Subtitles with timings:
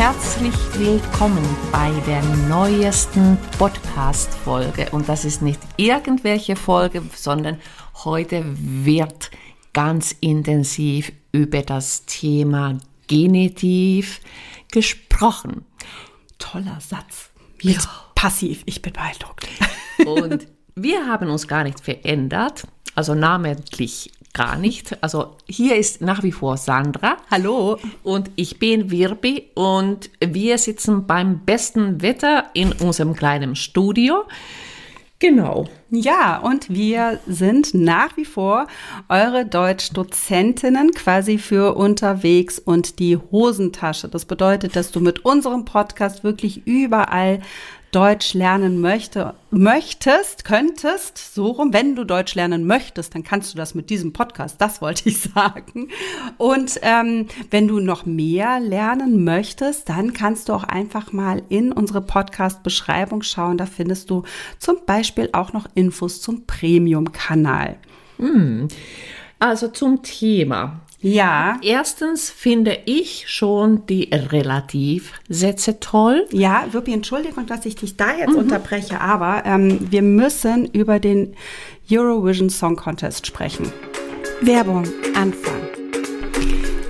[0.00, 4.88] Herzlich willkommen bei der neuesten Podcast-Folge.
[4.92, 7.58] Und das ist nicht irgendwelche Folge, sondern
[8.04, 9.30] heute wird
[9.74, 12.78] ganz intensiv über das Thema
[13.08, 14.22] Genitiv
[14.72, 15.66] gesprochen.
[16.38, 17.28] Toller Satz.
[17.60, 17.74] Ja.
[18.14, 18.62] passiv.
[18.64, 19.46] Ich bin beeindruckt.
[20.06, 20.46] Und
[20.76, 25.02] wir haben uns gar nicht verändert, also namentlich gar nicht.
[25.02, 27.16] Also hier ist nach wie vor Sandra.
[27.30, 27.78] Hallo.
[28.02, 34.24] Und ich bin Wirbi und wir sitzen beim besten Wetter in unserem kleinen Studio.
[35.18, 35.66] Genau.
[35.90, 38.66] Ja, und wir sind nach wie vor
[39.10, 44.08] eure Deutschdozentinnen quasi für unterwegs und die Hosentasche.
[44.08, 47.40] Das bedeutet, dass du mit unserem Podcast wirklich überall
[47.92, 53.56] Deutsch lernen möchte, möchtest, könntest, so rum, wenn du Deutsch lernen möchtest, dann kannst du
[53.56, 55.88] das mit diesem Podcast, das wollte ich sagen.
[56.38, 61.72] Und ähm, wenn du noch mehr lernen möchtest, dann kannst du auch einfach mal in
[61.72, 63.58] unsere Podcast-Beschreibung schauen.
[63.58, 64.22] Da findest du
[64.58, 67.76] zum Beispiel auch noch Infos zum Premium-Kanal.
[68.18, 68.68] Hm.
[69.40, 70.80] Also zum Thema.
[71.00, 71.58] Ja.
[71.62, 76.26] Erstens finde ich schon die Relativsätze toll.
[76.30, 78.38] Ja, Wirpi, Entschuldigung, dass ich dich da jetzt mhm.
[78.38, 81.34] unterbreche, aber ähm, wir müssen über den
[81.90, 83.72] Eurovision Song Contest sprechen.
[84.42, 85.60] Werbung, Anfang.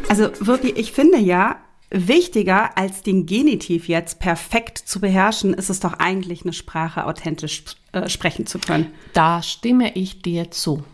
[0.09, 1.57] Also Wirpi, ich finde ja,
[1.91, 7.65] Wichtiger als den Genitiv jetzt perfekt zu beherrschen, ist es doch eigentlich eine Sprache authentisch
[7.93, 8.93] äh, sprechen zu können.
[9.13, 10.85] Da stimme ich dir zu.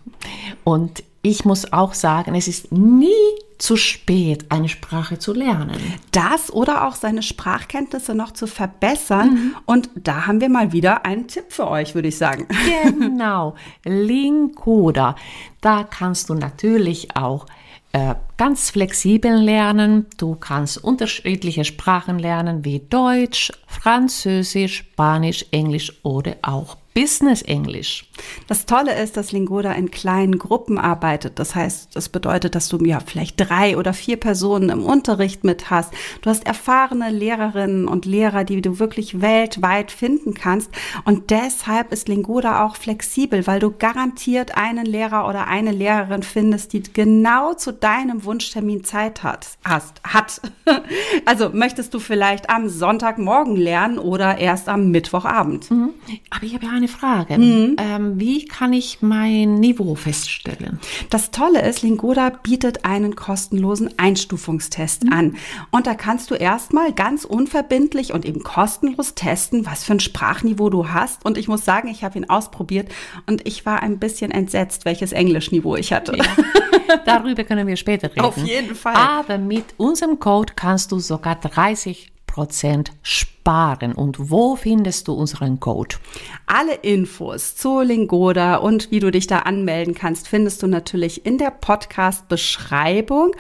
[0.65, 3.11] Und ich muss auch sagen, es ist nie
[3.59, 5.77] zu spät, eine Sprache zu lernen.
[6.13, 9.31] Das oder auch seine Sprachkenntnisse noch zu verbessern.
[9.31, 9.57] Mhm.
[9.65, 12.47] Und da haben wir mal wieder einen Tipp für euch, würde ich sagen.
[12.85, 13.55] Genau,
[13.85, 15.17] Linkoda.
[15.61, 17.47] Da kannst du natürlich auch
[17.93, 20.07] äh, ganz flexibel lernen.
[20.19, 28.07] Du kannst unterschiedliche Sprachen lernen wie Deutsch, Französisch, Spanisch, Englisch oder auch Business Englisch.
[28.47, 31.39] Das Tolle ist, dass Lingoda in kleinen Gruppen arbeitet.
[31.39, 35.69] Das heißt, das bedeutet, dass du ja vielleicht drei oder vier Personen im Unterricht mit
[35.69, 35.93] hast.
[36.23, 40.71] Du hast erfahrene Lehrerinnen und Lehrer, die du wirklich weltweit finden kannst.
[41.05, 46.73] Und deshalb ist Lingoda auch flexibel, weil du garantiert einen Lehrer oder eine Lehrerin findest,
[46.73, 49.59] die genau zu deinem Wunschtermin Zeit hat.
[49.67, 50.41] Hast, hat.
[51.25, 55.71] Also möchtest du vielleicht am Sonntagmorgen lernen oder erst am Mittwochabend?
[55.71, 55.91] Mhm.
[56.31, 57.39] Aber ich habe ja eine eine Frage.
[57.39, 57.77] Mhm.
[57.79, 60.79] Ähm, wie kann ich mein Niveau feststellen?
[61.11, 65.13] Das Tolle ist, Lingoda bietet einen kostenlosen Einstufungstest mhm.
[65.13, 65.37] an.
[65.71, 70.71] Und da kannst du erstmal ganz unverbindlich und eben kostenlos testen, was für ein Sprachniveau
[70.71, 71.25] du hast.
[71.25, 72.91] Und ich muss sagen, ich habe ihn ausprobiert
[73.27, 76.17] und ich war ein bisschen entsetzt, welches Englischniveau ich hatte.
[76.17, 76.25] Ja.
[77.05, 78.21] Darüber können wir später reden.
[78.21, 78.95] Auf jeden Fall.
[78.95, 83.95] Aber mit unserem Code kannst du sogar 30 Prozent sparen.
[83.95, 85.97] Und wo findest du unseren Code?
[86.45, 91.39] Alle Infos zu Lingoda und wie du dich da anmelden kannst, findest du natürlich in
[91.39, 93.31] der Podcast-Beschreibung.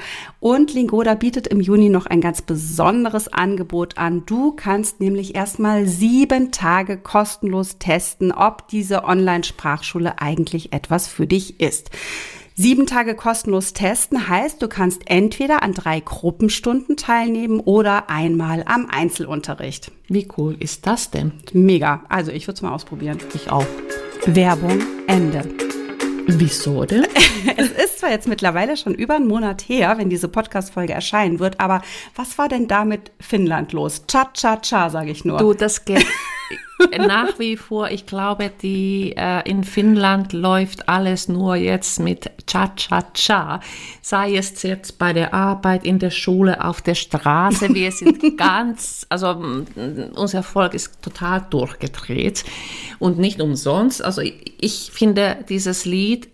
[0.41, 4.25] Und Lingoda bietet im Juni noch ein ganz besonderes Angebot an.
[4.25, 11.61] Du kannst nämlich erstmal sieben Tage kostenlos testen, ob diese Online-Sprachschule eigentlich etwas für dich
[11.61, 11.91] ist.
[12.59, 18.89] Sieben Tage kostenlos testen heißt, du kannst entweder an drei Gruppenstunden teilnehmen oder einmal am
[18.89, 19.93] Einzelunterricht.
[20.09, 21.33] Wie cool ist das denn?
[21.53, 22.05] Mega.
[22.09, 23.19] Also ich würde es mal ausprobieren.
[23.35, 23.67] Ich auch.
[24.25, 25.43] Werbung Ende.
[26.29, 27.07] Wieso denn?
[27.59, 31.61] es ist zwar jetzt mittlerweile schon über einen Monat her, wenn diese Podcast-Folge erscheinen wird,
[31.61, 31.83] aber
[32.15, 34.05] was war denn da mit Finnland los?
[34.09, 35.37] Cha, cha, cha, sage ich nur.
[35.37, 36.07] Du, das geht
[36.99, 43.61] nach wie vor, ich glaube, die äh, in Finnland läuft alles nur jetzt mit Cha-Cha-Cha.
[44.03, 47.75] Sei es jetzt bei der Arbeit, in der Schule, auf der Straße.
[47.75, 49.41] Wir sind ganz, also
[50.15, 52.45] unser Volk ist total durchgedreht
[52.99, 54.05] und nicht umsonst.
[54.05, 56.29] Also ich, ich finde dieses Lied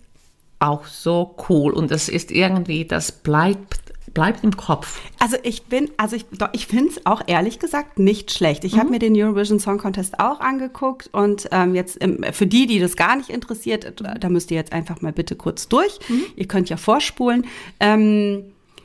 [0.58, 5.00] auch so cool und das ist irgendwie, das bleibt bleibt im Kopf.
[5.18, 8.64] Also ich bin, also ich, ich finde es auch ehrlich gesagt nicht schlecht.
[8.64, 8.80] Ich mhm.
[8.80, 12.78] habe mir den Eurovision Song Contest auch angeguckt und ähm, jetzt im, für die, die
[12.78, 15.98] das gar nicht interessiert, da müsst ihr jetzt einfach mal bitte kurz durch.
[16.08, 16.22] Mhm.
[16.36, 17.46] Ihr könnt ja vorspulen.
[17.80, 18.44] Ähm,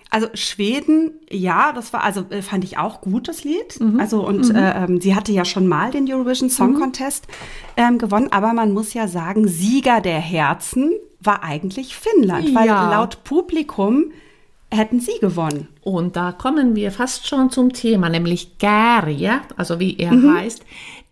[0.10, 3.80] also Schweden, ja, das war, also äh, fand ich auch gut, das Lied.
[3.80, 4.00] Mhm.
[4.00, 4.56] Also und mhm.
[4.56, 6.80] äh, ähm, sie hatte ja schon mal den Eurovision Song mhm.
[6.80, 7.28] Contest
[7.76, 12.56] ähm, gewonnen, aber man muss ja sagen, Sieger der Herzen war eigentlich Finnland, ja.
[12.56, 14.12] weil laut Publikum
[14.72, 15.68] hätten sie gewonnen.
[15.81, 20.36] Und da kommen wir fast schon zum Thema, nämlich Garia, also wie er mhm.
[20.36, 20.64] heißt,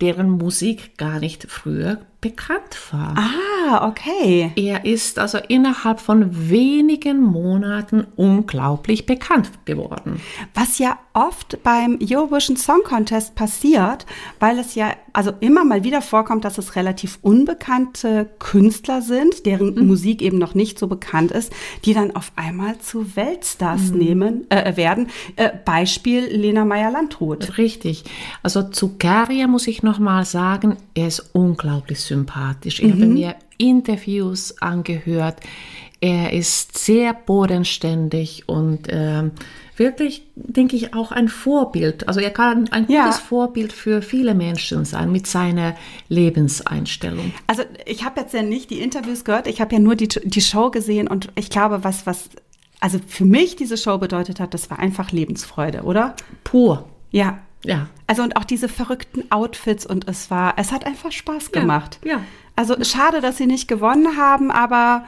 [0.01, 3.15] deren Musik gar nicht früher bekannt war.
[3.17, 4.51] Ah, okay.
[4.55, 10.19] Er ist also innerhalb von wenigen Monaten unglaublich bekannt geworden.
[10.53, 14.05] Was ja oft beim Eurovision Song Contest passiert,
[14.39, 19.75] weil es ja also immer mal wieder vorkommt, dass es relativ unbekannte Künstler sind, deren
[19.75, 19.87] mhm.
[19.87, 21.53] Musik eben noch nicht so bekannt ist,
[21.85, 23.97] die dann auf einmal zu Weltstars mhm.
[23.97, 25.07] nehmen äh, werden.
[25.37, 27.57] Äh, Beispiel Lena Meyer-Landrut.
[27.57, 28.03] Richtig.
[28.43, 32.81] Also zu Garia muss ich noch mal sagen, er ist unglaublich sympathisch.
[32.81, 33.01] Ich mhm.
[33.01, 35.39] habe mir Interviews angehört.
[36.01, 39.23] Er ist sehr bodenständig und äh,
[39.77, 42.07] wirklich, denke ich, auch ein Vorbild.
[42.07, 43.03] Also er kann ein ja.
[43.03, 45.75] gutes Vorbild für viele Menschen sein mit seiner
[46.09, 47.33] Lebenseinstellung.
[47.47, 50.41] Also ich habe jetzt ja nicht die Interviews gehört, ich habe ja nur die, die
[50.41, 52.29] Show gesehen und ich glaube, was, was
[52.79, 56.15] also für mich diese Show bedeutet hat, das war einfach Lebensfreude, oder?
[56.43, 56.87] Pur.
[57.11, 57.39] Ja.
[57.63, 57.87] Ja.
[58.07, 61.99] Also und auch diese verrückten Outfits und es war, es hat einfach Spaß gemacht.
[62.03, 62.13] Ja.
[62.13, 62.21] ja.
[62.55, 65.05] Also schade, dass sie nicht gewonnen haben, aber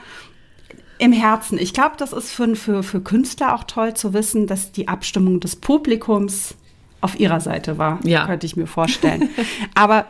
[0.99, 1.57] im Herzen.
[1.57, 5.39] Ich glaube, das ist für, für, für Künstler auch toll zu wissen, dass die Abstimmung
[5.39, 6.55] des Publikums
[7.01, 7.99] auf ihrer Seite war.
[8.03, 8.25] Ja.
[8.25, 9.29] Könnte ich mir vorstellen.
[9.75, 10.05] Aber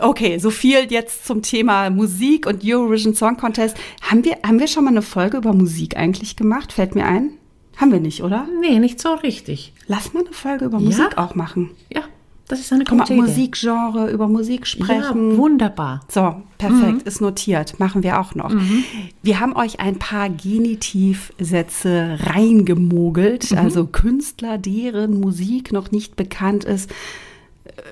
[0.00, 3.76] okay, so viel jetzt zum Thema Musik und Eurovision Song Contest.
[4.02, 6.72] Haben wir, haben wir schon mal eine Folge über Musik eigentlich gemacht?
[6.72, 7.32] Fällt mir ein.
[7.76, 8.48] Haben wir nicht, oder?
[8.60, 9.72] Nee, nicht so richtig.
[9.86, 11.18] Lass mal eine Folge über Musik ja?
[11.18, 11.70] auch machen.
[11.92, 12.02] Ja.
[12.48, 13.20] Das ist eine gute Idee.
[13.20, 15.32] Musikgenre, über Musik sprechen.
[15.32, 16.00] Ja, wunderbar.
[16.08, 17.02] So, perfekt, mhm.
[17.04, 17.78] ist notiert.
[17.78, 18.50] Machen wir auch noch.
[18.50, 18.84] Mhm.
[19.22, 23.58] Wir haben euch ein paar Genitivsätze reingemogelt, mhm.
[23.58, 26.90] also Künstler, deren Musik noch nicht bekannt ist.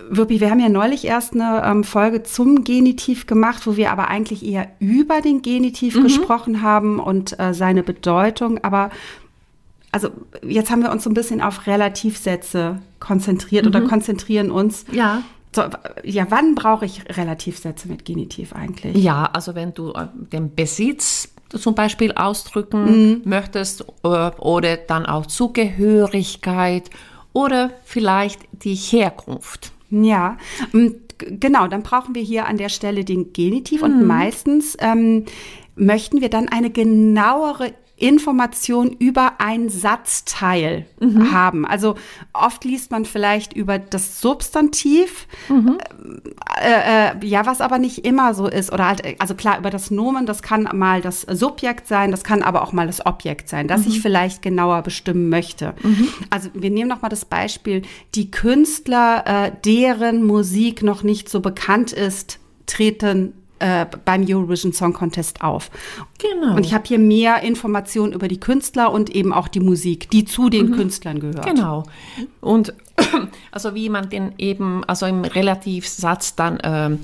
[0.09, 4.09] Wirpi, wir haben ja neulich erst eine ähm, Folge zum Genitiv gemacht, wo wir aber
[4.09, 6.05] eigentlich eher über den Genitiv mhm.
[6.05, 8.59] gesprochen haben und äh, seine Bedeutung.
[8.65, 8.91] Aber
[9.97, 10.11] also
[10.43, 13.71] jetzt haben wir uns so ein bisschen auf Relativsätze konzentriert mhm.
[13.71, 14.85] oder konzentrieren uns.
[14.93, 15.23] Ja.
[15.55, 15.63] So,
[16.05, 18.95] ja, wann brauche ich Relativsätze mit Genitiv eigentlich?
[19.03, 23.23] Ja, also wenn du äh, den Besitz zum Beispiel ausdrücken mhm.
[23.25, 24.09] möchtest äh,
[24.39, 26.91] oder dann auch Zugehörigkeit
[27.33, 29.73] oder vielleicht die Herkunft.
[29.89, 30.37] Ja,
[31.17, 33.87] genau, dann brauchen wir hier an der Stelle den Genitiv mhm.
[33.87, 35.25] und meistens ähm,
[35.75, 41.33] möchten wir dann eine genauere Information über ein Satzteil mhm.
[41.33, 41.65] haben.
[41.65, 41.95] Also
[42.35, 45.79] oft liest man vielleicht über das Substantiv, mhm.
[46.61, 48.71] äh, äh, ja, was aber nicht immer so ist.
[48.71, 52.43] Oder halt, also klar, über das Nomen, das kann mal das Subjekt sein, das kann
[52.43, 53.89] aber auch mal das Objekt sein, das mhm.
[53.89, 55.73] ich vielleicht genauer bestimmen möchte.
[55.83, 56.09] Mhm.
[56.29, 57.81] Also wir nehmen nochmal das Beispiel,
[58.15, 64.93] die Künstler, äh, deren Musik noch nicht so bekannt ist, treten äh, beim Eurovision Song
[64.93, 65.71] Contest auf.
[66.19, 66.57] Genau.
[66.57, 70.25] Und ich habe hier mehr Informationen über die Künstler und eben auch die Musik, die
[70.25, 70.77] zu den mhm.
[70.77, 71.47] Künstlern gehört.
[71.47, 71.85] Genau.
[72.41, 72.75] Und
[73.51, 76.99] also wie man den eben, also im Relativsatz dann ähm,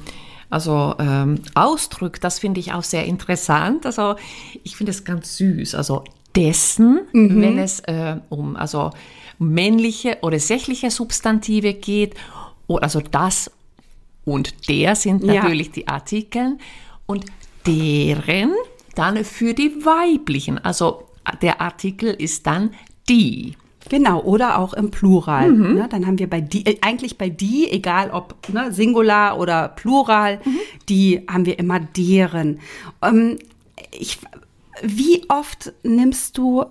[0.51, 3.87] also ähm, ausdrückt, das finde ich auch sehr interessant.
[3.87, 4.17] Also
[4.63, 5.75] ich finde es ganz süß.
[5.75, 6.05] Also
[6.37, 7.41] dessen, mhm.
[7.41, 8.91] wenn es äh, um also
[9.39, 12.15] männliche oder sächliche Substantive geht,
[12.69, 13.51] also das
[14.25, 15.73] und der sind natürlich ja.
[15.75, 16.59] die Artikel
[17.07, 17.27] und
[17.67, 18.53] deren
[18.95, 20.59] dann für die weiblichen.
[20.59, 21.05] Also
[21.41, 22.71] der Artikel ist dann
[23.09, 23.55] die.
[23.89, 25.51] Genau, oder auch im Plural.
[25.51, 25.75] Mhm.
[25.75, 29.69] Ne, dann haben wir bei die, äh, eigentlich bei die, egal ob ne, Singular oder
[29.69, 30.59] Plural, mhm.
[30.89, 32.61] die haben wir immer deren.
[33.03, 33.39] Ähm,
[33.91, 34.19] ich,
[34.83, 36.65] wie oft nimmst du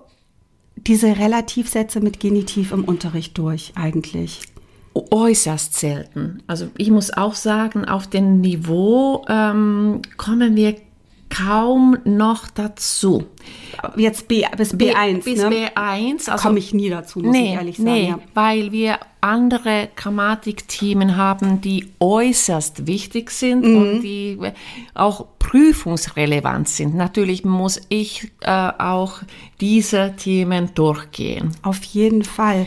[0.76, 4.40] diese Relativsätze mit Genitiv im Unterricht durch eigentlich?
[4.94, 6.42] Äußerst selten.
[6.46, 10.76] Also ich muss auch sagen, auf dem Niveau ähm, kommen wir
[11.32, 13.24] kaum noch dazu.
[13.96, 15.70] Jetzt B, bis B1, bis ne?
[15.74, 16.30] B1.
[16.30, 17.90] Also, komme ich nie dazu, muss nee, ich ehrlich sagen.
[17.90, 18.18] Nee, ja.
[18.34, 23.76] weil wir andere Grammatikthemen haben, die äußerst wichtig sind mhm.
[23.76, 24.38] und die
[24.94, 26.94] auch prüfungsrelevant sind.
[26.94, 29.20] Natürlich muss ich äh, auch
[29.60, 31.52] diese Themen durchgehen.
[31.62, 32.66] Auf jeden Fall.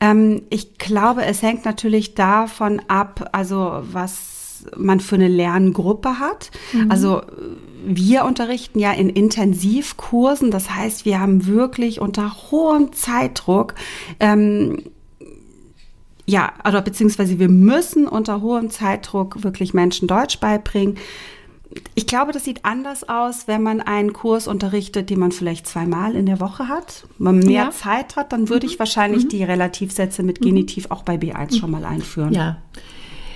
[0.00, 6.50] Ähm, ich glaube, es hängt natürlich davon ab, also was man für eine Lerngruppe hat.
[6.72, 6.90] Mhm.
[6.90, 7.22] Also
[7.86, 13.74] wir unterrichten ja in Intensivkursen, das heißt, wir haben wirklich unter hohem Zeitdruck
[14.20, 14.82] ähm,
[16.26, 20.98] ja, oder beziehungsweise wir müssen unter hohem Zeitdruck wirklich Menschen Deutsch beibringen
[21.94, 26.14] ich glaube, das sieht anders aus, wenn man einen Kurs unterrichtet, den man vielleicht zweimal
[26.14, 27.04] in der Woche hat.
[27.18, 27.70] Wenn man mehr ja.
[27.70, 28.72] Zeit hat, dann würde mhm.
[28.72, 29.28] ich wahrscheinlich mhm.
[29.28, 30.92] die Relativsätze mit Genitiv mhm.
[30.92, 32.32] auch bei B1 schon mal einführen.
[32.32, 32.58] Ja.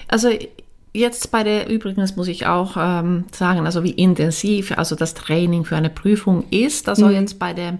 [0.08, 0.30] Also
[0.94, 5.64] jetzt bei der, übrigens muss ich auch ähm, sagen, also wie intensiv also das Training
[5.64, 6.88] für eine Prüfung ist.
[6.88, 7.12] Also mhm.
[7.12, 7.78] jetzt bei der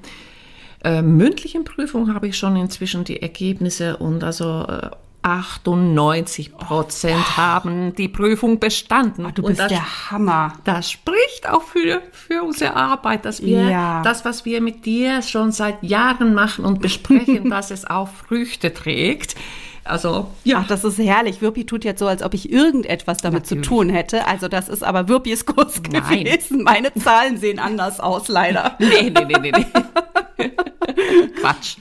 [0.85, 4.91] äh, mündlichen Prüfung habe ich schon inzwischen die Ergebnisse und also äh,
[5.23, 7.37] 98 Prozent oh.
[7.37, 9.27] haben die Prüfung bestanden.
[9.27, 10.55] Oh, du bist das, der Hammer.
[10.65, 14.03] Das spricht auch für, für unsere Arbeit, dass wir ja.
[14.03, 18.75] das, was wir mit dir schon seit Jahren machen und besprechen, dass es auch Früchte
[18.75, 19.37] trägt.
[19.85, 20.61] Also, ja.
[20.61, 21.43] Ach, das ist herrlich.
[21.43, 23.65] Wirpi tut jetzt so, als ob ich irgendetwas damit Natürlich.
[23.65, 24.27] zu tun hätte.
[24.27, 26.25] Also, das ist aber Wirpis Kurs Nein.
[26.25, 26.63] gewesen.
[26.63, 28.77] Meine Zahlen sehen anders aus, leider.
[28.79, 29.53] nee, nee, nee, nee.
[29.53, 30.51] nee.
[31.41, 31.77] Quatsch.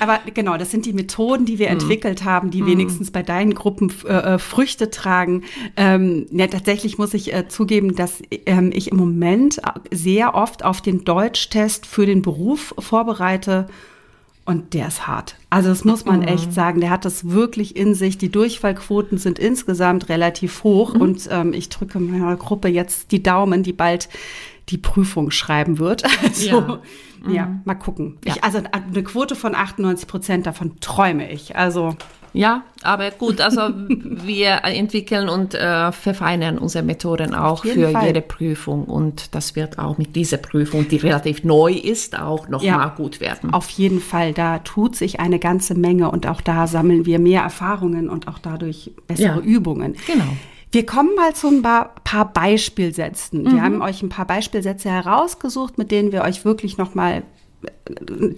[0.00, 1.80] Aber genau, das sind die Methoden, die wir mhm.
[1.80, 2.66] entwickelt haben, die mhm.
[2.66, 5.44] wenigstens bei deinen Gruppen äh, äh, Früchte tragen.
[5.76, 9.60] Ähm, ja, tatsächlich muss ich äh, zugeben, dass ähm, ich im Moment
[9.90, 13.68] sehr oft auf den Deutschtest für den Beruf vorbereite
[14.46, 15.34] und der ist hart.
[15.50, 16.28] Also das muss man mhm.
[16.28, 16.80] echt sagen.
[16.80, 18.16] Der hat das wirklich in sich.
[18.16, 20.94] Die Durchfallquoten sind insgesamt relativ hoch.
[20.94, 21.00] Mhm.
[21.00, 24.08] Und ähm, ich drücke meiner Gruppe jetzt die Daumen, die bald
[24.68, 26.04] die Prüfung schreiben wird.
[26.22, 26.80] Also, ja,
[27.28, 27.60] ja mhm.
[27.64, 28.18] mal gucken.
[28.24, 28.34] Ja.
[28.36, 31.56] Ich, also eine Quote von 98 Prozent, davon träume ich.
[31.56, 31.96] Also
[32.36, 38.06] ja, aber gut, also wir entwickeln und äh, verfeinern unsere Methoden auch für Fall.
[38.06, 42.68] jede Prüfung und das wird auch mit dieser Prüfung, die relativ neu ist, auch nochmal
[42.68, 43.52] ja, gut werden.
[43.52, 47.42] Auf jeden Fall, da tut sich eine ganze Menge und auch da sammeln wir mehr
[47.42, 49.96] Erfahrungen und auch dadurch bessere ja, Übungen.
[50.06, 50.24] Genau.
[50.72, 53.44] Wir kommen mal zu ein paar, paar Beispielsätzen.
[53.44, 53.52] Mhm.
[53.52, 57.22] Wir haben euch ein paar Beispielsätze herausgesucht, mit denen wir euch wirklich nochmal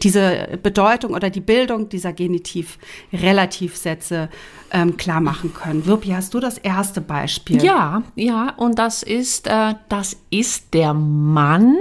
[0.03, 4.29] diese Bedeutung oder die Bildung dieser Genitiv-Relativsätze
[4.71, 5.87] ähm, klar machen können.
[5.87, 7.63] Wirpi, hast du das erste Beispiel?
[7.63, 11.77] Ja, ja, und das ist, äh, das ist der Mann,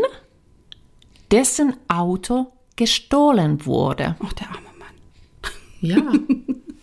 [1.32, 4.15] dessen Auto gestohlen wurde.
[4.24, 4.94] Ach, der arme Mann.
[5.82, 5.98] Ja.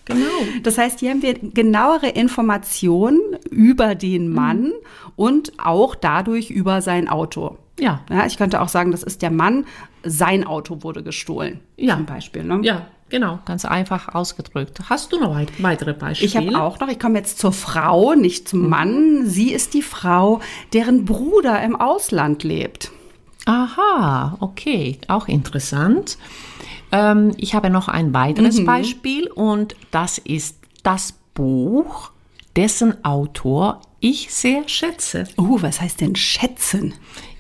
[0.07, 0.27] Genau.
[0.63, 3.21] Das heißt, hier haben wir genauere Informationen
[3.51, 4.73] über den Mann mhm.
[5.17, 7.57] und auch dadurch über sein Auto.
[7.81, 8.05] Ja.
[8.11, 8.27] ja.
[8.27, 9.65] Ich könnte auch sagen, das ist der Mann,
[10.05, 11.61] sein Auto wurde gestohlen.
[11.77, 11.97] Ja.
[11.97, 12.45] Zum Beispiel.
[12.45, 12.61] Ne?
[12.63, 13.39] Ja, genau.
[13.45, 14.79] Ganz einfach ausgedrückt.
[14.89, 16.27] Hast du noch weitere Beispiele?
[16.27, 16.89] Ich habe auch noch.
[16.89, 18.69] Ich komme jetzt zur Frau, nicht zum.
[18.69, 19.27] Mann.
[19.27, 20.41] Sie ist die Frau,
[20.73, 22.91] deren Bruder im Ausland lebt.
[23.47, 24.99] Aha, okay.
[25.09, 26.19] Auch interessant.
[26.93, 28.67] Ähm, ich habe noch ein weiteres mhm.
[28.67, 32.13] Beispiel und das ist das Buch,
[32.57, 35.27] dessen Autor ich sehr schätze.
[35.37, 36.95] Oh, was heißt denn schätzen?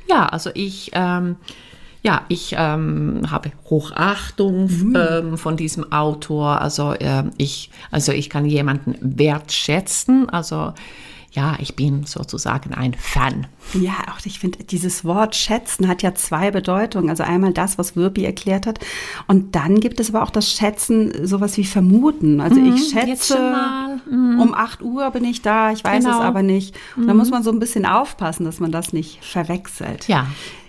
[0.09, 1.37] Ja, also ich, ähm,
[2.04, 4.96] ja, ich ähm, habe Hochachtung mhm.
[4.96, 6.61] ähm, von diesem Autor.
[6.61, 10.28] Also äh, ich, also ich kann jemanden wertschätzen.
[10.28, 10.75] Also
[11.32, 13.46] ja, ich bin sozusagen ein Fan.
[13.73, 17.08] Ja, auch ich finde, dieses Wort schätzen hat ja zwei Bedeutungen.
[17.08, 18.80] Also einmal das, was Wirpi erklärt hat.
[19.26, 22.42] Und dann gibt es aber auch das Schätzen, sowas wie vermuten.
[22.42, 23.38] Also mhm, ich schätze,
[24.11, 24.40] mhm.
[24.40, 26.18] um 8 Uhr bin ich da, ich weiß genau.
[26.18, 26.76] es aber nicht.
[26.96, 27.08] Und mhm.
[27.08, 30.06] da muss man so ein bisschen aufpassen, dass man das nicht verwechselt.
[30.06, 30.26] Ja.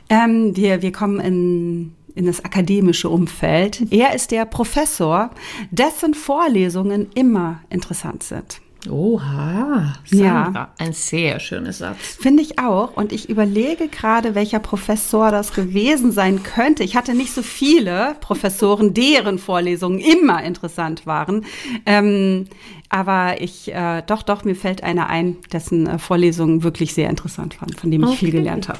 [0.09, 3.91] Ähm, wir, wir kommen in in das akademische Umfeld.
[3.91, 5.31] Er ist der Professor,
[5.69, 8.61] dessen Vorlesungen immer interessant sind.
[8.89, 10.73] Oha, Sandra, ja.
[10.77, 12.17] ein sehr schöner Satz.
[12.19, 12.95] Finde ich auch.
[12.95, 16.83] Und ich überlege gerade, welcher Professor das gewesen sein könnte.
[16.83, 21.45] Ich hatte nicht so viele Professoren, deren Vorlesungen immer interessant waren.
[21.87, 22.45] Ähm,
[22.89, 27.59] aber ich, äh, doch, doch, mir fällt einer ein, dessen äh, Vorlesungen wirklich sehr interessant
[27.61, 28.17] waren, von dem ich okay.
[28.17, 28.79] viel gelernt habe.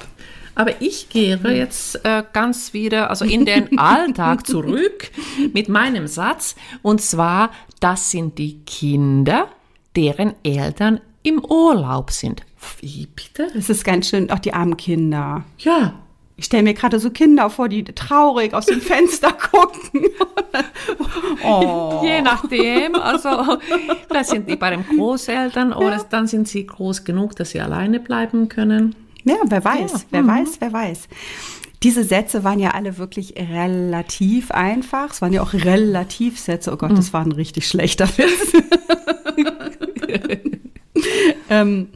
[0.55, 5.11] Aber ich gehe jetzt äh, ganz wieder, also in den Alltag zurück
[5.53, 6.55] mit meinem Satz.
[6.81, 9.49] Und zwar, das sind die Kinder,
[9.95, 12.43] deren Eltern im Urlaub sind.
[12.79, 13.47] Wie bitte?
[13.53, 15.43] Das ist ganz schön, auch die armen Kinder.
[15.59, 15.93] Ja.
[16.37, 20.09] Ich stelle mir gerade so Kinder vor, die traurig aus dem Fenster gucken.
[21.43, 22.01] oh.
[22.03, 23.57] Je nachdem, also
[24.07, 25.77] vielleicht sind die bei den Großeltern ja.
[25.77, 28.95] oder dann sind sie groß genug, dass sie alleine bleiben können.
[29.25, 29.99] Ja, wer weiß, ja.
[30.11, 30.27] wer mhm.
[30.27, 31.07] weiß, wer weiß.
[31.83, 35.11] Diese Sätze waren ja alle wirklich relativ einfach.
[35.11, 36.71] Es waren ja auch Relativsätze.
[36.71, 36.95] Oh Gott, mhm.
[36.95, 38.53] das war ein richtig schlechter Witz.
[41.49, 41.89] ähm,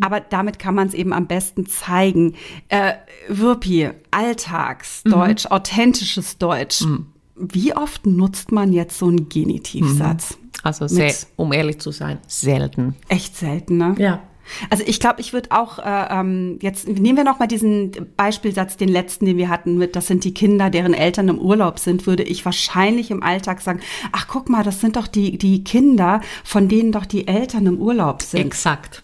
[0.00, 2.34] aber damit kann man es eben am besten zeigen.
[2.68, 2.94] Äh,
[3.28, 5.50] Wirpi, Alltagsdeutsch, mhm.
[5.52, 6.82] authentisches Deutsch.
[6.82, 7.06] Mhm.
[7.36, 10.36] Wie oft nutzt man jetzt so einen Genitivsatz?
[10.36, 10.48] Mhm.
[10.62, 12.94] Also, sehr, um ehrlich zu sein, selten.
[13.08, 13.94] Echt selten, ne?
[13.98, 14.22] Ja.
[14.70, 18.76] Also ich glaube, ich würde auch äh, ähm, jetzt nehmen wir noch mal diesen Beispielsatz,
[18.76, 22.06] den letzten, den wir hatten, mit das sind die Kinder, deren Eltern im Urlaub sind,
[22.06, 23.80] würde ich wahrscheinlich im Alltag sagen,
[24.12, 27.78] ach guck mal, das sind doch die die Kinder, von denen doch die Eltern im
[27.78, 28.40] Urlaub sind.
[28.40, 29.02] Exakt.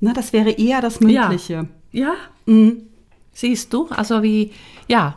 [0.00, 1.68] Na, das wäre eher das Mündliche.
[1.92, 2.00] Ja.
[2.00, 2.14] ja.
[2.46, 2.82] Mhm.
[3.32, 4.52] Siehst du, also wie
[4.88, 5.16] ja,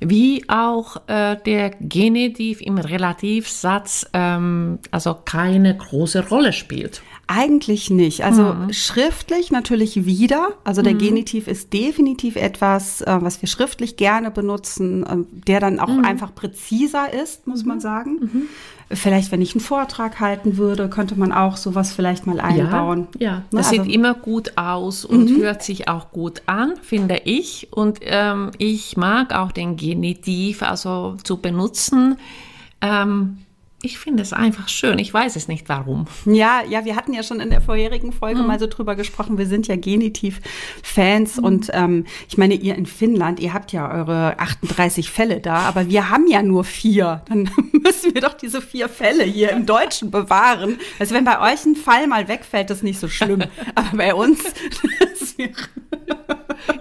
[0.00, 7.02] wie auch äh, der Genitiv im Relativsatz ähm, also keine große Rolle spielt.
[7.30, 8.24] Eigentlich nicht.
[8.24, 8.72] Also mhm.
[8.72, 10.54] schriftlich natürlich wieder.
[10.64, 10.98] Also der mhm.
[10.98, 16.06] Genitiv ist definitiv etwas, äh, was wir schriftlich gerne benutzen, äh, der dann auch mhm.
[16.06, 17.82] einfach präziser ist, muss man mhm.
[17.82, 18.48] sagen.
[18.90, 23.08] Vielleicht, wenn ich einen Vortrag halten würde, könnte man auch sowas vielleicht mal einbauen.
[23.18, 23.36] Ja, ja.
[23.36, 25.42] Ne, das also, sieht immer gut aus und mhm.
[25.42, 27.68] hört sich auch gut an, finde ich.
[27.70, 32.16] Und ähm, ich mag auch den Genitiv also zu benutzen.
[32.80, 33.38] Ähm,
[33.80, 34.98] ich finde es einfach schön.
[34.98, 36.06] Ich weiß es nicht warum.
[36.24, 38.48] Ja, ja, wir hatten ja schon in der vorherigen Folge mhm.
[38.48, 39.38] mal so drüber gesprochen.
[39.38, 41.44] Wir sind ja Genitiv-Fans mhm.
[41.44, 45.88] und ähm, ich meine, ihr in Finnland, ihr habt ja eure 38 Fälle da, aber
[45.88, 47.22] wir haben ja nur vier.
[47.28, 50.78] Dann müssen wir doch diese vier Fälle hier im Deutschen bewahren.
[50.98, 53.44] Also wenn bei euch ein Fall mal wegfällt, ist nicht so schlimm.
[53.76, 54.42] aber bei uns,
[55.00, 55.52] das wäre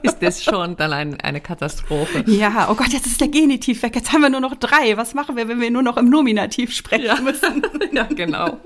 [0.01, 2.23] ist das schon dann ein, eine Katastrophe.
[2.27, 3.95] Ja, oh Gott, jetzt ist der Genitiv weg.
[3.95, 4.97] Jetzt haben wir nur noch drei.
[4.97, 7.21] Was machen wir, wenn wir nur noch im Nominativ sprechen ja.
[7.21, 7.63] müssen?
[7.91, 8.59] ja, genau.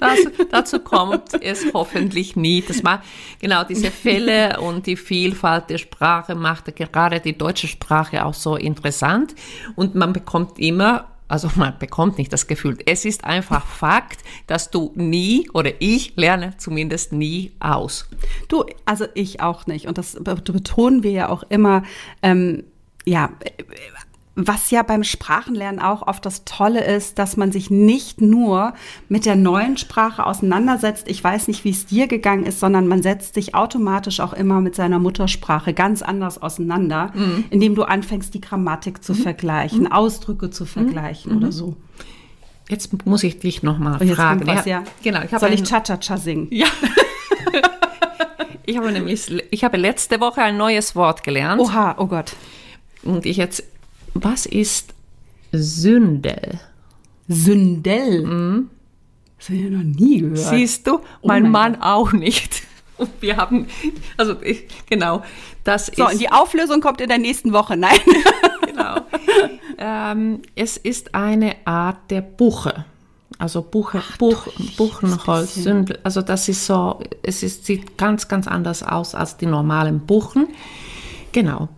[0.00, 0.18] Das,
[0.50, 2.62] dazu kommt es hoffentlich nie.
[2.66, 3.00] Das mal,
[3.40, 8.56] genau, diese Fälle und die Vielfalt der Sprache macht gerade die deutsche Sprache auch so
[8.56, 9.34] interessant.
[9.76, 12.78] Und man bekommt immer also man bekommt nicht das Gefühl.
[12.86, 18.08] Es ist einfach Fakt, dass du nie oder ich lerne zumindest nie aus.
[18.48, 19.86] Du, also ich auch nicht.
[19.86, 21.82] Und das betonen wir ja auch immer.
[22.22, 22.64] Ähm,
[23.06, 23.30] ja,
[24.36, 28.74] was ja beim Sprachenlernen auch oft das Tolle ist, dass man sich nicht nur
[29.08, 33.02] mit der neuen Sprache auseinandersetzt, ich weiß nicht, wie es dir gegangen ist, sondern man
[33.02, 37.44] setzt sich automatisch auch immer mit seiner Muttersprache ganz anders auseinander, mhm.
[37.50, 39.18] indem du anfängst, die Grammatik zu mhm.
[39.18, 39.92] vergleichen, mhm.
[39.92, 41.38] Ausdrücke zu vergleichen mhm.
[41.38, 41.76] oder so.
[42.68, 44.46] Jetzt muss ich dich nochmal fragen.
[44.46, 44.82] Was, ja.
[45.02, 46.48] Genau, ich Soll ich Cha-Cha-Cha singen?
[46.50, 46.66] Ja.
[48.66, 51.60] ich habe nämlich, ich habe letzte Woche ein neues Wort gelernt.
[51.60, 52.34] Oha, oh Gott.
[53.02, 53.62] Und ich jetzt
[54.14, 54.94] was ist
[55.52, 56.60] Sündel?
[57.28, 58.24] Sündel?
[58.24, 58.70] Mhm.
[59.38, 60.38] Das habe ich noch nie gehört.
[60.38, 61.82] Siehst du, oh mein, mein Mann Gott.
[61.82, 62.62] auch nicht.
[62.96, 63.66] Und wir haben,
[64.16, 65.22] also ich, genau,
[65.64, 65.98] das so, ist.
[65.98, 67.98] So, und die Auflösung kommt in der nächsten Woche, nein.
[68.66, 69.00] genau.
[69.78, 72.84] Ähm, es ist eine Art der Buche.
[73.36, 75.98] Also Buche, Ach, Buch, Buchenholz, Sündel.
[76.04, 80.46] Also das ist so, es ist, sieht ganz, ganz anders aus als die normalen Buchen.
[81.32, 81.68] Genau.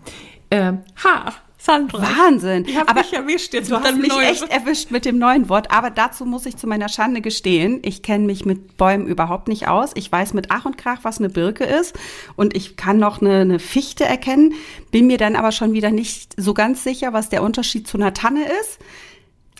[0.50, 1.32] Äh, ha,
[1.66, 2.00] Sandra.
[2.00, 2.64] Wahnsinn.
[2.66, 3.70] Ich habe mich erwischt jetzt.
[3.70, 4.26] Du hast mich neuen.
[4.26, 5.72] echt erwischt mit dem neuen Wort.
[5.72, 9.66] Aber dazu muss ich zu meiner Schande gestehen, ich kenne mich mit Bäumen überhaupt nicht
[9.66, 9.90] aus.
[9.94, 11.94] Ich weiß mit Ach und Krach, was eine Birke ist.
[12.36, 14.54] Und ich kann noch eine, eine Fichte erkennen.
[14.92, 18.14] Bin mir dann aber schon wieder nicht so ganz sicher, was der Unterschied zu einer
[18.14, 18.78] Tanne ist.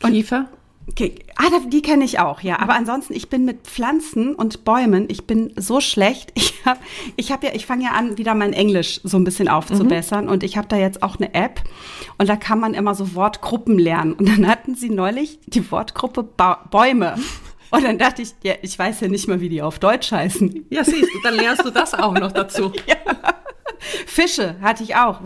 [0.03, 0.49] Und Kiefer?
[0.88, 1.16] Okay.
[1.37, 2.61] Ah, die kenne ich auch, ja.
[2.61, 6.33] Aber ansonsten, ich bin mit Pflanzen und Bäumen, ich bin so schlecht.
[6.66, 6.81] Ich habe
[7.14, 10.25] ich hab ja, ich fange ja an, wieder mein Englisch so ein bisschen aufzubessern.
[10.25, 10.31] Mhm.
[10.33, 11.62] Und ich habe da jetzt auch eine App
[12.18, 14.14] und da kann man immer so Wortgruppen lernen.
[14.14, 17.14] Und dann hatten sie neulich die Wortgruppe ba Bäume.
[17.70, 20.66] Und dann dachte ich, ja, ich weiß ja nicht mal, wie die auf Deutsch heißen.
[20.70, 22.72] Ja, siehst du, dann lernst du das auch noch dazu.
[22.87, 22.96] ja.
[24.07, 25.20] Fische hatte ich auch.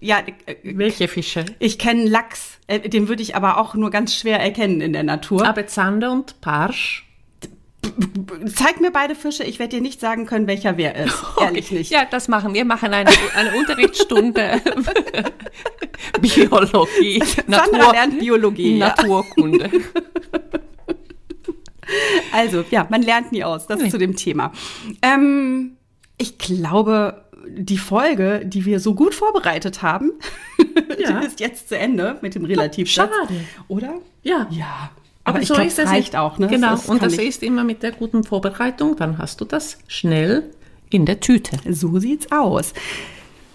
[0.00, 1.44] Ja, äh, welche Fische?
[1.58, 2.58] Ich kenne Lachs.
[2.66, 5.46] Äh, den würde ich aber auch nur ganz schwer erkennen in der Natur.
[5.46, 7.06] Aber Zander und Parsch?
[8.54, 11.22] Zeig mir beide Fische, ich werde dir nicht sagen können, welcher wer ist.
[11.36, 11.46] Okay.
[11.46, 11.90] Ehrlich nicht.
[11.90, 12.64] Ja, das machen wir.
[12.64, 14.60] machen eine, eine Unterrichtsstunde
[16.20, 17.22] Biologie.
[17.48, 18.78] Sandra Natur, lernt Biologie.
[18.78, 19.70] Naturkunde.
[22.32, 23.66] Also, ja, man lernt nie aus.
[23.66, 23.88] Das nee.
[23.90, 24.52] zu dem Thema.
[25.02, 25.76] Ähm,
[26.18, 30.12] ich glaube, die Folge, die wir so gut vorbereitet haben,
[30.98, 31.20] ja.
[31.20, 33.10] die ist jetzt zu Ende mit dem Relativsatz.
[33.10, 33.40] Schade.
[33.68, 33.94] Oder?
[34.22, 34.46] Ja.
[34.50, 34.90] Ja.
[35.24, 36.38] Aber, Aber ich glaube, es reicht auch.
[36.38, 36.48] Ne?
[36.48, 40.50] Genau, das und das ist immer mit der guten Vorbereitung, dann hast du das schnell
[40.90, 41.58] in der Tüte.
[41.72, 42.72] So sieht's aus.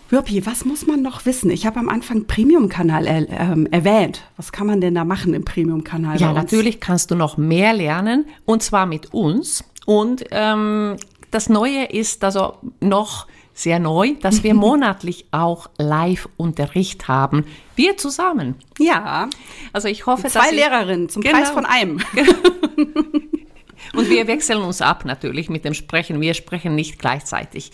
[0.10, 1.50] Wirpi, was muss man noch wissen?
[1.50, 4.24] Ich habe am Anfang Premium-Kanal er, ähm, erwähnt.
[4.38, 6.18] Was kann man denn da machen im Premium-Kanal?
[6.18, 9.66] Ja, natürlich kannst du noch mehr lernen und zwar mit uns.
[9.86, 10.96] Und ähm,
[11.32, 17.46] das Neue ist also noch sehr neu, dass wir monatlich auch Live-Unterricht haben.
[17.76, 18.56] Wir zusammen.
[18.80, 19.30] Ja.
[19.74, 21.38] Also ich hoffe, Zwei dass Lehrerinnen zum genau.
[21.38, 22.00] Preis von einem.
[23.96, 26.22] Und wir wechseln uns ab natürlich mit dem Sprechen.
[26.22, 27.72] Wir sprechen nicht gleichzeitig.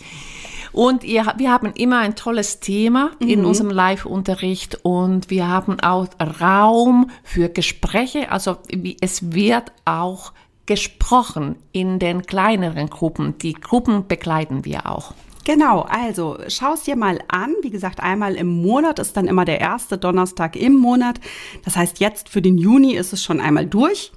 [0.72, 3.46] Und ihr, wir haben immer ein tolles Thema in mhm.
[3.46, 6.08] unserem Live-Unterricht und wir haben auch
[6.40, 8.30] Raum für Gespräche.
[8.32, 8.56] Also
[9.00, 10.32] es wird auch
[10.66, 13.38] gesprochen in den kleineren Gruppen.
[13.38, 15.12] Die Gruppen begleiten wir auch.
[15.44, 17.54] Genau, also schau es dir mal an.
[17.60, 21.20] Wie gesagt, einmal im Monat ist dann immer der erste Donnerstag im Monat.
[21.64, 24.10] Das heißt, jetzt für den Juni ist es schon einmal durch.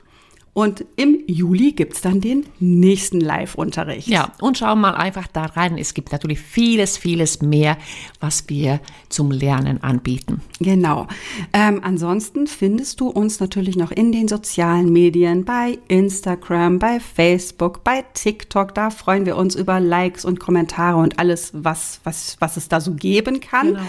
[0.58, 4.08] Und im Juli gibt es dann den nächsten Live-Unterricht.
[4.08, 5.78] Ja, und schau mal einfach da rein.
[5.78, 7.78] Es gibt natürlich vieles, vieles mehr,
[8.20, 10.41] was wir zum Lernen anbieten.
[10.60, 11.06] Genau.
[11.54, 17.84] Ähm, ansonsten findest du uns natürlich noch in den sozialen Medien, bei Instagram, bei Facebook,
[17.84, 18.74] bei TikTok.
[18.74, 22.82] Da freuen wir uns über Likes und Kommentare und alles, was, was, was es da
[22.82, 23.76] so geben kann.
[23.76, 23.82] Genau.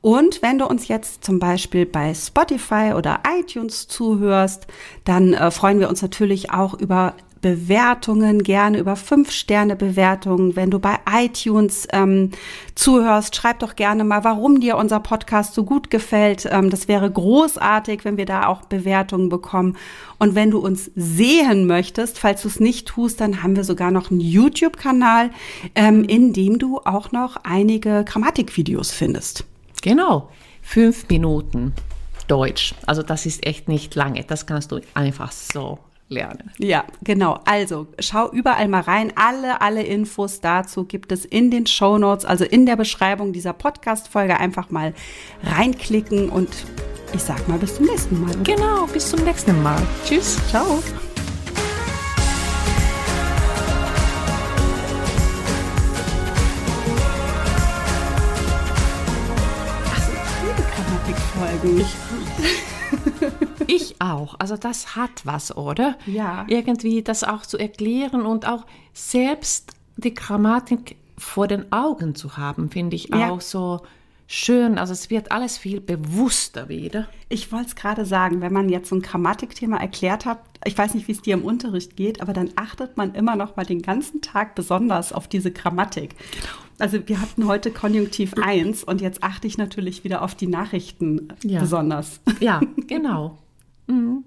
[0.00, 4.66] Und wenn du uns jetzt zum Beispiel bei Spotify oder iTunes zuhörst,
[5.04, 10.56] dann äh, freuen wir uns natürlich auch über Bewertungen, gerne über Fünf-Sterne-Bewertungen.
[10.56, 12.30] Wenn du bei iTunes ähm,
[12.74, 16.46] zuhörst, schreib doch gerne mal, warum dir unser Podcast so gut gefällt.
[16.50, 19.76] Ähm, das wäre großartig, wenn wir da auch Bewertungen bekommen.
[20.18, 23.90] Und wenn du uns sehen möchtest, falls du es nicht tust, dann haben wir sogar
[23.90, 25.30] noch einen YouTube-Kanal,
[25.74, 29.49] ähm, in dem du auch noch einige Grammatikvideos findest.
[29.82, 30.30] Genau,
[30.62, 31.74] fünf Minuten
[32.28, 32.74] Deutsch.
[32.86, 34.22] Also das ist echt nicht lange.
[34.24, 36.50] Das kannst du einfach so lernen.
[36.58, 37.40] Ja, genau.
[37.44, 39.12] Also schau überall mal rein.
[39.16, 43.52] Alle, alle Infos dazu gibt es in den Show Notes, also in der Beschreibung dieser
[43.52, 44.38] Podcast-Folge.
[44.38, 44.92] Einfach mal
[45.42, 46.50] reinklicken und
[47.12, 48.34] ich sag mal bis zum nächsten Mal.
[48.44, 49.80] Genau, bis zum nächsten Mal.
[50.04, 50.38] Tschüss.
[50.48, 50.80] Ciao.
[61.60, 61.86] Grammatikfolgen.
[63.66, 64.34] Ich auch.
[64.40, 65.96] Also das hat was, oder?
[66.06, 66.44] Ja.
[66.48, 72.70] Irgendwie das auch zu erklären und auch selbst die Grammatik vor den Augen zu haben,
[72.70, 73.30] finde ich ja.
[73.30, 73.82] auch so
[74.30, 74.78] schön.
[74.78, 77.08] Also es wird alles viel bewusster wieder.
[77.28, 80.94] Ich wollte es gerade sagen, wenn man jetzt so ein Grammatikthema erklärt hat, ich weiß
[80.94, 83.82] nicht, wie es dir im Unterricht geht, aber dann achtet man immer noch mal den
[83.82, 86.16] ganzen Tag besonders auf diese Grammatik.
[86.30, 86.54] Genau.
[86.78, 91.28] Also wir hatten heute Konjunktiv 1 und jetzt achte ich natürlich wieder auf die Nachrichten
[91.44, 91.60] ja.
[91.60, 92.20] besonders.
[92.40, 93.38] Ja, genau.
[93.86, 94.24] Mhm.